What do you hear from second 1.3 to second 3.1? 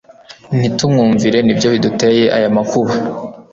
ni byo biduteye aya makuba